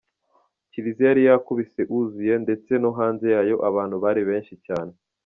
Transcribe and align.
Kiliziya 0.71 1.07
yari 1.09 1.21
yakubise 1.29 1.81
uzuye, 1.97 2.33
ndetse 2.43 2.71
no 2.81 2.91
hanze 2.97 3.25
yayo 3.35 3.55
abantu 3.69 3.95
bari 4.03 4.21
benshi 4.29 4.53
cyane. 4.65 4.93